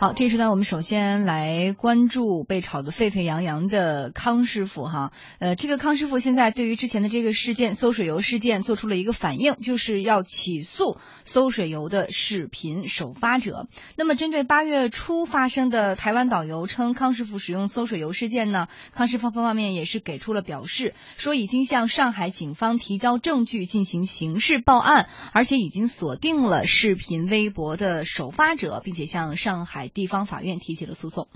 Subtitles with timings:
[0.00, 5.12] 好，这时段我们首先来关注被炒得沸沸扬扬的康师傅哈。
[5.40, 13.68] 呃，这个康师傅现在对于之前的这个事件馊水油事件做出了一个反应，就是要起诉馊水油的视频首发者。
[13.94, 29.89] 那么，针对八月初发生的台湾导游称康师傅使用馊水油事件呢，康师傅方方面也是给出了表示，说已经向上海警方提交证据进行刑事报案，而且已经锁定了视频微博的首发者，并且向上海。
[29.92, 31.28] 地方法院提起了诉讼。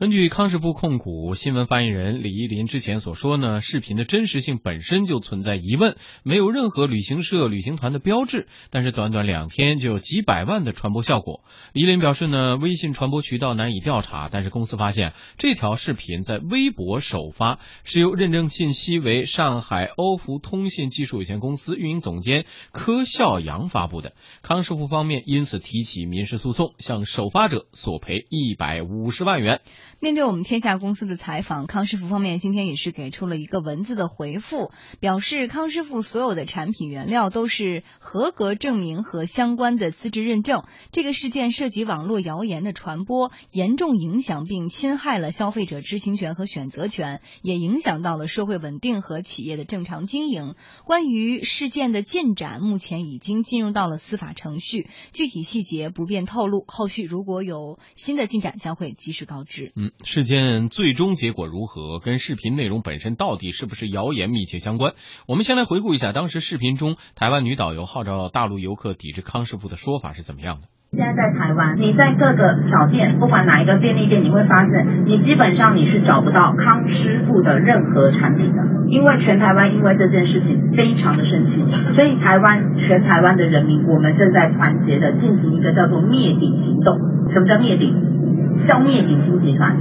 [0.00, 11.44] 根据康师傅控股新闻发言人李依林之前所说呢，视频的真实性本身就存在疑问，没有任何旅行社、旅行团的标志，但是短短两天就有几百万的传播效果。
[11.74, 24.14] 李依林表示呢，微信传播渠道难以调查，但是公司发现这条视频在微博首发是由认证信息为上海欧孚通信技术有限公司运营总监柯笑阳发布的。
[24.40, 29.60] 康师傅方面因此提起民事诉讼，向首发者索赔一百五十万元。
[29.98, 40.64] 面对我们天下公司的采访，康师傅方面今天也是给出了一个文字的回复，表示康师傅所有的产品原料都是合格证明和相关的资质认证。
[40.92, 50.54] 这个事件涉及网络谣言的传播，严重影响并侵害了消费者知情权和选择权，也影响到了社会稳定和企业的正常经营。
[50.84, 56.64] 关于事件的进展，目前已经进入到了司法程序，具体细节不便透露。
[56.68, 59.69] 后续如果有新的进展，将会及时告知。
[59.76, 64.94] 嗯，事件最终结果如何，跟视频内容本身到底是不是谣言密切相关。
[65.26, 70.62] 我们先来回顾一下当时视频中台湾女导游号召大陆游客抵制康师傅的说法是怎么样的。
[70.90, 81.62] 现在在台湾，你在各个小店，不管哪一个便利店，你会发现，你基本上你是找不到康师傅的任何产品的，因为全台湾因为这件事情非常的生气，
[81.94, 86.98] 所以台湾全台湾的人民，我们正在团结的进行一个叫做灭顶行动。
[87.28, 88.09] 什么叫灭顶？
[88.54, 89.76] 消灭鼎新集团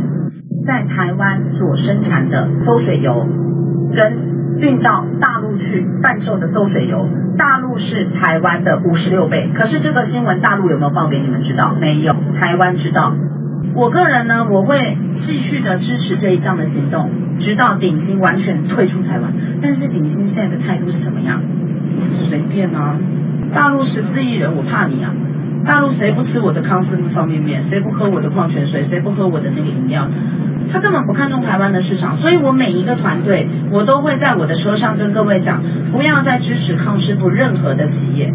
[0.65, 3.27] 在台湾所生产的馊水油，
[3.95, 9.49] 跟运到大陆去贩售的馊水油，大陆是台湾的五十六倍。
[9.53, 11.73] 可是这个新闻大陆有没有报给你们知道？
[11.79, 13.15] 没有，台湾知道。
[13.75, 19.33] 我个人呢，我会继续的支持这一项的行动，直到鼎新完全退出台湾。
[19.61, 21.41] 但是鼎新现在的态度是什么样？
[21.97, 22.97] 随便啊，
[23.53, 25.13] 大陆十四亿人，我怕你啊。
[25.65, 27.61] 大陆谁不吃我的康师傅方便面？
[27.61, 28.81] 谁不喝我的矿泉水？
[28.81, 30.09] 谁不喝我的那个饮料？
[30.71, 38.33] 他根本不看重台湾的市场，所以我每一个团队，我都会在我的车上跟各位讲，不要再支持康师傅任何的企业。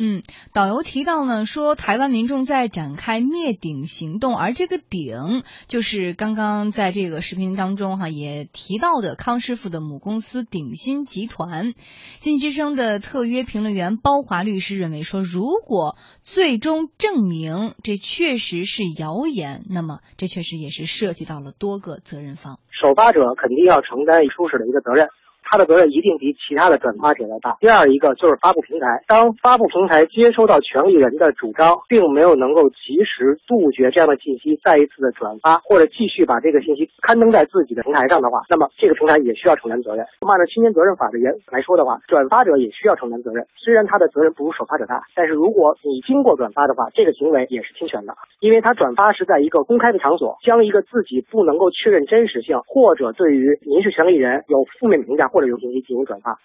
[0.00, 0.22] 嗯，
[0.52, 11.74] 导游提到呢，说台湾民众在展开灭顶行动，而这个顶就是刚刚在这个视频当中哈也提到的康师傅的母公司鼎新集团。
[12.20, 25.08] 经济之声的特约评论员包华律师认为说，如果最终证明这确实是谣言，那么这确实也是涉及到了多个责任方，首发者肯定要承担出事的一个责任。
[25.50, 27.56] 他的责任一定比其他的转发者要大。
[27.58, 40.04] 第二一个就是发布平台，当发布平台接收到权利人的主张，并没有能够及时杜绝这样的信息再一次的转发，或者继续把这个信息刊登在自己的平台上的话，那么这个平台也需要承担责任。
[40.28, 43.46] 按照侵权责任法的原来说的话，转发者也需要承担责任。
[43.56, 55.30] 虽然他的责任不如首发者大，但是如果你经过转发的话，这个行为也是侵权的，因为他转发是在一个公开的场所，将一个自己不能够确认真实性，或者对于民事权利人有负面评价。
[55.37, 56.36] 或或者有信息进行转发。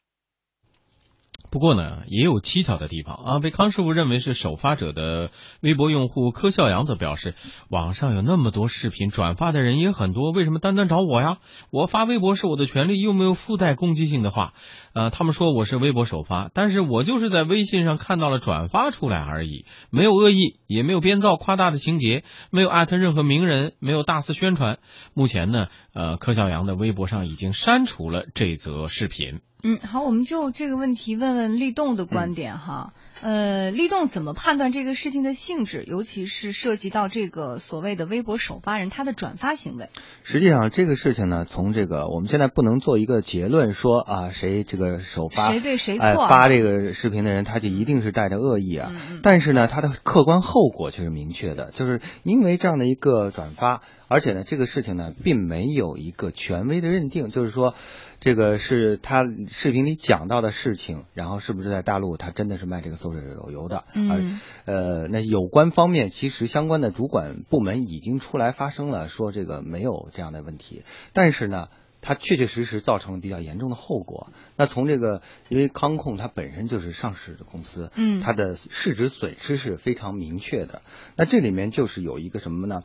[1.53, 3.39] 不过呢，也有蹊跷的地方啊。
[3.39, 5.29] 被康师傅认为是首发者的
[5.61, 7.35] 微博用户柯笑阳则表示，
[7.69, 11.37] 网上有那么多视频，转发的人也很多，为什么单单找我呀？
[11.69, 14.55] 我发微博是我的权利，又没有附带攻击性的话。
[14.95, 24.79] 呃，他们说我是微博首发，但是我就是在微信上看到了转发出来而已，没有恶意，也没有编造夸大的情节，没有艾特任何名人，没有大肆宣传。
[25.13, 29.41] 目前呢，呃，柯笑阳的微博上已经删除了这则视频。
[29.65, 32.91] 嗯，好，我们就这个问题问问立栋的观点哈。
[33.21, 39.87] 呃，立栋怎么判断这个事情的性质，尤其是涉及到这个所谓的微博首发人他的转发行为？
[40.21, 48.91] 实际上，这个事情呢，从这个我们现在不能做一个结论，说啊，谁这个首发谁对谁错发这个视频的人，他就一定是带着恶意啊。
[49.21, 57.73] 但是呢，他的客观后果却是明确的，就是因为这样的一个转发，而且呢，这个事情呢，并没有一个权威的认定，就是说。
[58.19, 59.21] 这个是他
[59.55, 63.21] 视频里讲到的事情，然后是不是在大陆他真的是卖这个馊水
[63.53, 63.83] 油的？
[63.93, 70.83] 嗯，呃，那有关方面其实相关的主管部门已经出来发声了，说这个没有这样的问题。
[71.13, 71.67] 但是呢，
[72.01, 74.33] 它确确实实造成了比较严重的后果。
[74.57, 80.81] 那从这个，因为康控它本身就是上市的公司，嗯，它的市值损失是非常明确的。
[81.15, 82.81] 那这里面就是有一个什么呢？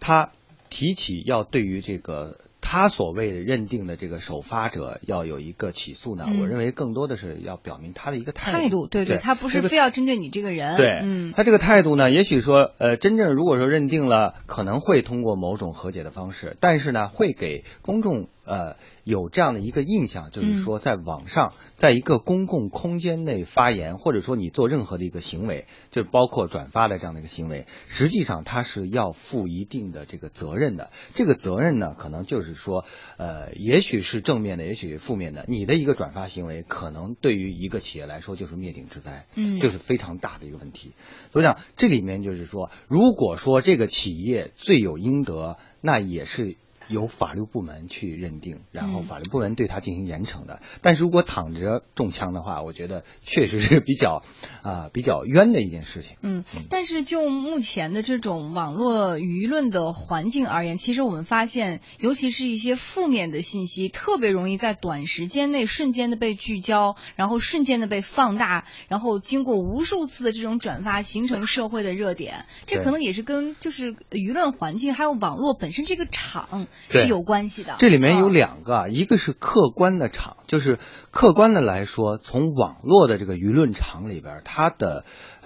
[0.00, 0.32] 它
[0.68, 2.38] 提起要对于这个。
[2.70, 8.86] 他所谓的认定的这个首发者要有一个起诉呢，我认为更多的是要表明他的一个态度。
[8.86, 10.76] 对对，他不是非要针对你这个人。
[10.76, 18.28] 对，嗯，他这个态度呢，也许说，呃，真正如果说认定了，可能会通过某种和解的方式，但是呢，会给公众。
[18.44, 18.76] 呃，
[19.08, 30.90] 有这样的一个印象，就是说，在网上，在一个公共空间内发言，或者说你做任何的一个行为，就包括转发的这样的一个行为，实际上它是要负一定的这个责任的。
[31.14, 32.84] 这个责任呢，可能就是说，
[33.16, 35.46] 呃，也许是正面的，也许负面的。
[35.48, 40.92] 你的一个转发行为，可能对于一个企业来说就是灭顶之灾，嗯，就是非常大的一个问题。
[41.32, 46.56] 所以讲，这里面就是说，如果说这个企业罪有应得，那也是。
[46.88, 50.60] 由法律部门去认定，然后法律部门对他进行严惩的。
[50.82, 54.22] 但是如果躺着中枪的话，我觉得确实是比较
[54.62, 56.16] 啊比较冤的一件事情。
[56.22, 72.46] 嗯，但是就目前的这种网络舆论的环境而言，其实我们发现，尤其是一些负面的信息，特别容易在短时间内瞬间的被聚焦，然后瞬间的被放大，然后经过无数次的这种转发，形成社会的热点。
[72.64, 76.66] 这可能也是跟就是舆论环境还有网络本身这个场。
[76.90, 77.76] 是有关系的。
[77.78, 80.78] 这里面有两个，一个是客观的场，就是
[81.10, 85.04] 客观的来说，从网络的这个舆论场里边，它的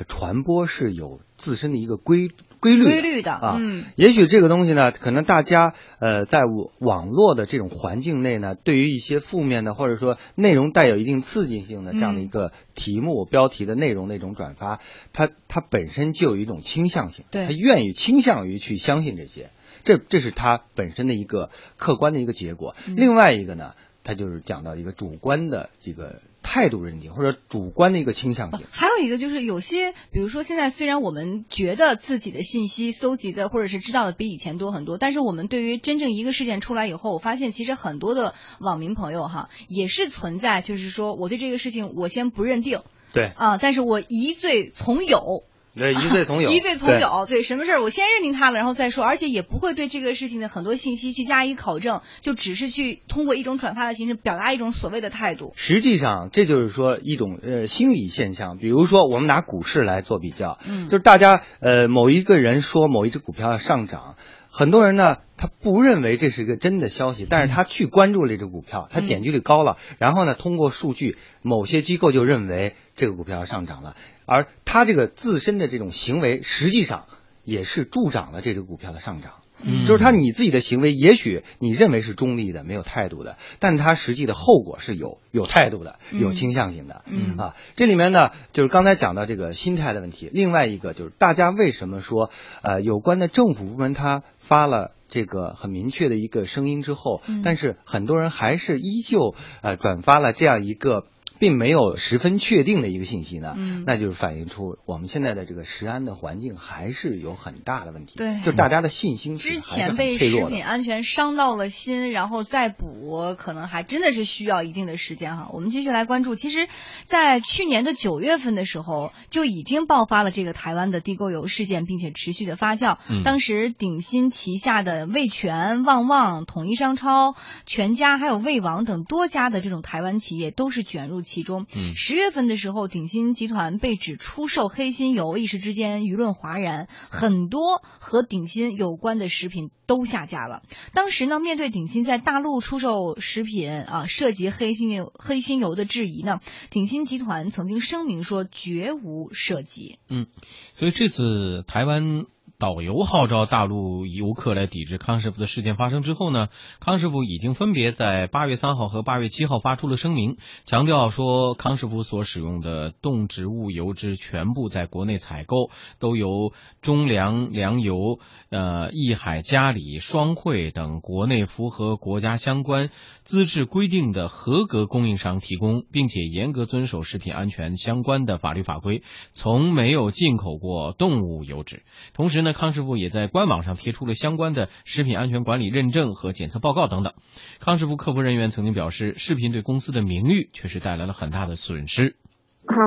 [0.09, 2.29] 传播是有自身的一个规
[2.61, 3.57] 规律规律的啊。
[3.59, 6.41] 嗯，也许这个东西呢，可能大家呃在
[6.79, 14.81] 网络的这种环境内呢，对于一些负面的或者说内容带有一定刺激性的这样的一个题目标题的内容那种转发，
[15.13, 19.51] 它它本身就有一种倾向性，对，它愿意倾向于去相信这些。
[19.85, 22.75] 这这是它本身的一个客观的一个结果。
[22.97, 23.75] 另外一个呢，
[24.05, 28.67] 它就是讲到一个主观的这个态度认定，或者主观的一个倾向性。
[28.71, 42.83] 还有一个就是有些，比如说现在虽然我们觉得自己的信息搜集的或者是知道的比以前多很多，但是我们对于真正一个事件出来以后，我发现其实很多的网民朋友哈也是存在，就是说我对这个事情我先不认定，
[43.13, 45.45] 对啊，但是我疑罪从有。
[45.79, 47.27] 对，一罪从有， 一罪从有。
[47.27, 55.53] 对，什么事儿我先认定他了，然后再说，而且也不会对这个事情的很多信息去加以考证，就只是去通过一种转发的形式表达一种所谓的态度。
[55.57, 58.59] 实际上，这就是说一种呃心理现象。
[58.59, 64.17] 比如说，我们拿股市来做比较，嗯，就是大家呃某一个人说某一只股票要上涨。
[64.53, 73.97] 很多人呢，他不认为这是一个真的消息，但是他去关注了这股票，他点击率高了，然后呢，通过数据，某些机构就认为这个股票要上涨了，
[74.27, 77.07] 而他这个自身的这种行为，实际上
[77.45, 79.42] 也是助长了这只股票的上涨。
[79.65, 87.03] 嗯，就是他你自己的行为，也许你认为是中立的、没有态度的，但他实际的后果是有有态度的、有倾向性的。
[87.07, 90.31] 嗯啊，这里面呢，就是刚才讲到这个心态的问题。
[90.33, 92.31] 另外一个就是大家为什么说，
[92.63, 101.05] 呃，有关的政府部门他发了这个很明确的一个声音之后，但是很多人还是依旧呃转发了这样一个。
[101.43, 108.15] 并没有十分确定的一个信息呢，嗯，那就是反映出我们现在的这个食安的环境还是有很大的问题。
[108.17, 115.51] 对，就大家的信心之前被食品安全伤到了心，然后再补，可能还真的是需要一定的时间哈。
[115.53, 116.69] 我们继续来关注，其实，
[117.03, 122.99] 在去年的九月份的时候，就已经爆发了这个台湾的地沟油事件，并且持续的发酵。
[123.11, 127.35] 嗯，当时鼎新旗下的味全、旺旺、统一商超、
[127.67, 131.21] 全家还有味王等多家的这种台湾企业都是卷入。
[131.33, 140.63] 其中，十月份的时候，鼎新集团被指出售黑心油，一时之间舆论哗然，很多和鼎新有关的食品都下架了。
[140.93, 149.99] 当时呢，面对鼎新在大陆出售食品啊涉及黑心油、黑心油的质疑呢，鼎新集团曾经声明说绝无涉及。
[150.11, 150.27] 嗯，
[150.75, 152.27] 所以这次台湾。
[152.63, 156.47] 导游号召大陆游客来抵制康师傅的事件发生之后呢，
[156.79, 172.91] 康师傅已经分别在八月三号和八月七号发出了声明，强调说康师傅所使用的动植物油脂全部在国内采购，都由中粮粮油、呃益海嘉里、双汇等国内符合国家相关
[173.25, 179.03] 资质规定的合格供应商提供，并且严格遵守食品安全相关的法律法规，
[179.33, 181.83] 从没有进口过动物油脂。
[182.15, 182.52] 同时呢。
[182.53, 187.15] 康师傅也在官网上贴出了相关的食品安全管理认证和检测报告等等。
[187.61, 192.17] 康师傅客服人员曾经表示，视频对公司的名誉确实带来了很大的损失。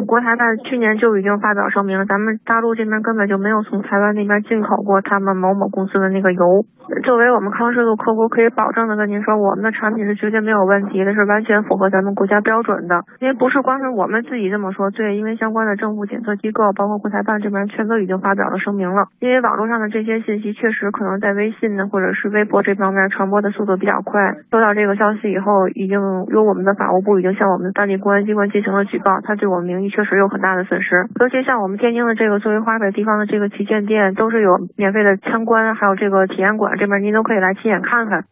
[0.07, 6.65] 国台办去年就已经发表声明了，咱们大陆这边根本就没有从台湾那边进口过他们某某公司的那个油。
[7.03, 13.03] 作为我们康师傅客户，可以保证的跟您说，我们的产品是绝对没有问题的，是完全符合咱们国家标准的。
[13.19, 19.07] 因为不是光是我们自己这么说，对，因为相关的政府检测机构，包括国台办这边，全都已经发表了声明了。
[19.19, 24.35] 因为网络上的这些信息确实可能在微信呢，或者是微博这方面传播的速度比较快。
[24.51, 31.09] 收到这个消息以后，已经由我们的法务部已经向我们的当地公安机关进行了举报，他对我们名誉确实有很大的损失。
[31.19, 38.25] 尤其像我们天津的这个作为花北地方的这个旗舰店，都是有免费的参观，还有这个体验馆，这边您都可以来亲眼看看。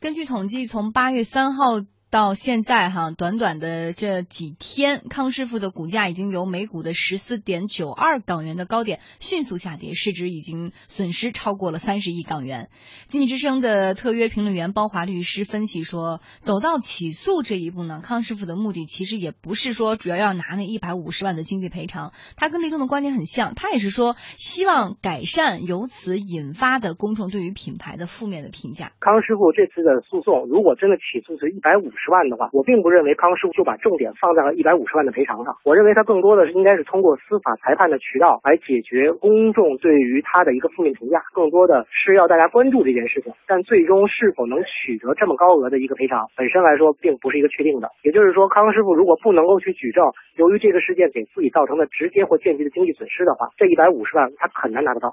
[0.00, 1.84] 根据统计，从八月三号。
[2.10, 12.70] 到现在哈，短短的这几天，康师傅的股价已经由每股的十四点九二港元的高点迅速下跌，市值已经损失超过了三十亿港元。
[13.08, 28.92] 经济之声的特约评论员包华律师分析说，走到起诉这一步呢，康师傅的目的其实也不是说主要要拿那一百五十万的经济赔偿，他跟立东的观点很像，他也是说希望改善由此引发的公众对于品牌的负面的评价。
[28.98, 31.92] 康师傅这次的诉讼，如果真的起诉是一百五。
[31.98, 35.56] 十万的话，我并不认为康师傅就把重点放在了一百五十万的赔偿上。
[35.64, 43.32] 我认为他更多的是应该是通过司法裁判的渠道来解决公众对于他的一个负面评价，更多的是要大家关注这件事情。
[43.46, 47.90] 但最终是否能取得这么高额的一个赔偿，本身来说并不是一个确定的。
[48.02, 50.04] 也就是说，康师傅如果不能够去举证，
[50.36, 55.12] 由于这个事件给自己造成的直接或间接的经济损失的话，这一百五十万他很难拿得到。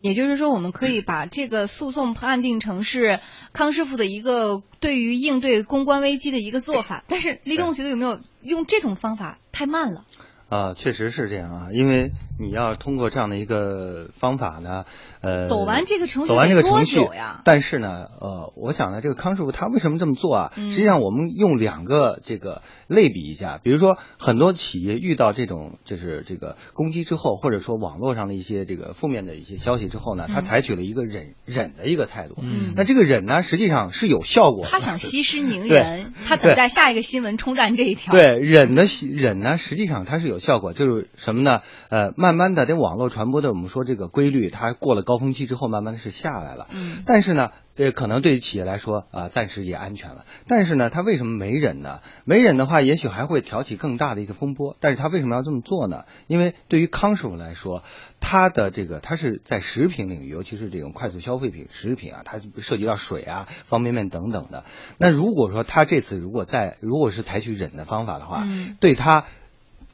[0.00, 3.20] 也就是说，我们可以把这个诉讼判定成是
[3.52, 7.04] 康师傅的一个对于应对公关危机的一个做法。
[7.06, 10.04] 但是，立冬觉得有没有用这种方法太慢了？
[10.48, 14.84] 啊，确实是这样啊，因为你要通过这样的一个方法呢，
[15.20, 17.40] 呃，走完这个程序，走完这个程序呀。
[17.44, 20.52] 但是呢，呃，我想呢，这个康师傅他为什么这么做啊？
[20.56, 32.34] 实际上，我们用两个这个类比一下，比如说很多企业遇到这种就是这个攻击之后，或者说网络上的一些这个负面的一些消息之后呢，他采取了一个忍忍的一个态度。
[32.42, 32.72] 嗯。
[32.74, 34.66] 那这个忍呢，实际上是有效果。
[34.68, 38.12] 他想息事宁人，他等待下一个新闻冲淡这一条。
[38.12, 40.40] 对，忍的忍呢，实际上它是有。
[40.40, 41.60] 效果就是什么呢？
[41.90, 46.68] 呃，慢慢慢的，这网络传播的，我们说这个规律，它过了高峰期之后，慢慢的是下来了。
[46.70, 47.02] 嗯。
[47.04, 50.24] 但是呢，这可能对于企业来说啊，暂时也安全了。
[50.46, 52.00] 但是呢，他为什么没忍呢？
[52.24, 54.76] 没忍的话，也许还会挑起更大的一个风波。
[54.78, 56.04] 但是他为什么要这么做呢？
[56.28, 57.82] 因为对于康师傅来说，
[58.20, 64.64] 他的这个他是在食品领域，尤其是这种快速消费品食品啊，它涉及到水啊、方便面等等的。
[64.98, 68.46] 那如果说他这次如果在如果是采取忍的方法的话，
[68.78, 69.24] 对他。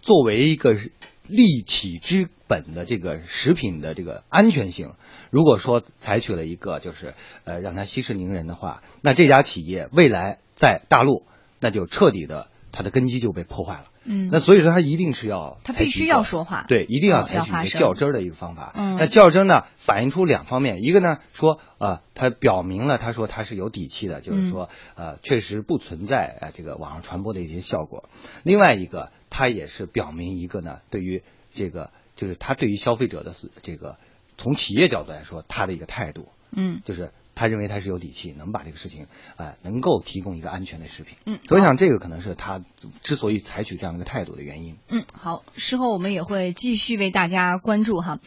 [0.02, 0.76] 作为一个
[1.28, 4.94] 立企之本的这个食品的这个安全性，
[5.30, 7.14] 如果说采取了一个就是
[7.44, 11.24] 呃让它息事宁人的话，那这家企业未来在大陆
[11.60, 13.86] 那就彻底的它的根基就被破坏了。
[14.06, 18.72] 嗯，那所以说他一定是要，他必须要说话，对，一定要采取一个较真儿的一个方法。
[18.74, 28.08] 嗯，那较真呢，反映出两方面，一个呢说，呃，他表明了他说他是有底气的，就是说，呃，确实不存在呃这个网上传播的一些效果。
[28.42, 31.22] 另外一个，他也是表明一个呢，对于
[31.52, 33.96] 这个就是他对于消费者的这个
[34.38, 37.10] 从企业角度来说他的一个态度，嗯，就是。
[37.36, 41.16] 他认为他是有底气，能把这个事情，哎，能够提供一个安全的食品。
[41.26, 42.64] 嗯，我想这个可能是他
[43.02, 44.78] 之所以采取这样一个态度的原因。
[44.88, 48.18] 嗯，好，事后我们也会继续为大家关注哈。